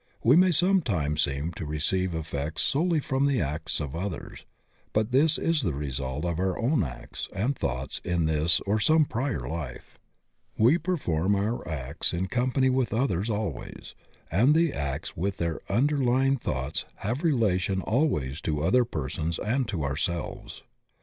We 0.23 0.35
may 0.35 0.51
sometimes 0.51 1.21
seem 1.21 1.51
to 1.51 1.63
receive 1.67 2.15
effects 2.15 2.63
solely 2.63 2.99
from 2.99 3.27
the 3.27 3.39
acts 3.39 3.79
of 3.79 3.95
others, 3.95 4.45
but 4.93 5.11
this 5.11 5.37
is 5.37 5.61
the 5.61 5.75
result 5.75 6.25
of 6.25 6.39
our 6.39 6.57
own 6.57 6.81
acts 6.83 7.29
and 7.33 7.55
thoughts 7.55 8.01
in 8.03 8.25
this 8.25 8.61
or 8.61 8.79
some 8.79 9.05
prior 9.05 9.47
life. 9.47 9.99
We 10.57 10.79
perform 10.79 11.35
our 11.35 11.67
acts 11.67 12.13
in 12.13 12.29
company 12.29 12.71
with 12.71 12.95
others 12.95 13.29
always, 13.29 13.93
and 14.31 14.55
the 14.55 14.73
acts 14.73 15.15
with 15.15 15.37
their 15.37 15.59
underl5dng 15.69 16.41
thoughts 16.41 16.85
have 17.05 17.23
relation 17.23 17.81
always 17.83 18.41
to 18.41 18.63
other 18.63 18.83
persons 18.83 19.37
and 19.37 19.67
to 19.67 19.83
ourselves. 19.83 20.63